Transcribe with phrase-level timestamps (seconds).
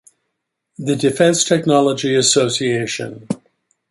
[0.79, 3.27] The defence technology association.